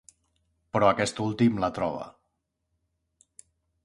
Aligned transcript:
Però 0.77 0.87
aquest 0.93 1.19
últim 1.25 1.59
la 1.65 1.69
troba. 1.75 2.07